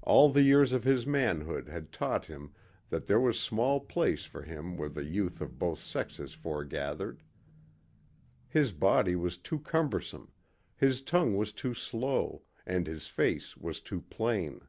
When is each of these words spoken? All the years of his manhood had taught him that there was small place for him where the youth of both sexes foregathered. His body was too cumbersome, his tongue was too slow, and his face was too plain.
All 0.00 0.30
the 0.30 0.40
years 0.44 0.72
of 0.72 0.84
his 0.84 1.06
manhood 1.06 1.68
had 1.68 1.92
taught 1.92 2.24
him 2.24 2.54
that 2.88 3.06
there 3.06 3.20
was 3.20 3.38
small 3.38 3.80
place 3.80 4.24
for 4.24 4.40
him 4.40 4.78
where 4.78 4.88
the 4.88 5.04
youth 5.04 5.42
of 5.42 5.58
both 5.58 5.80
sexes 5.80 6.32
foregathered. 6.32 7.22
His 8.48 8.72
body 8.72 9.14
was 9.14 9.36
too 9.36 9.58
cumbersome, 9.58 10.32
his 10.74 11.02
tongue 11.02 11.36
was 11.36 11.52
too 11.52 11.74
slow, 11.74 12.44
and 12.64 12.86
his 12.86 13.08
face 13.08 13.58
was 13.58 13.82
too 13.82 14.00
plain. 14.00 14.62